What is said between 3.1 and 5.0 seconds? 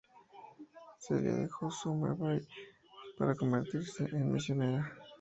para convertirse en misionera.